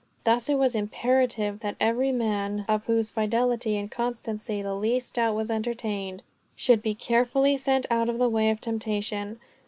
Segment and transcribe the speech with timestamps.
[0.23, 5.35] Thus it was imperative that every man, of whose fidelity and constancy the least doubt
[5.35, 6.23] was entertained,
[6.55, 9.37] should be carefully sent out of the way of temptation.